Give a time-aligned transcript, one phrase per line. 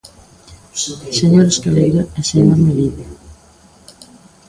[1.19, 3.05] Señor Escaleira e señor Melide.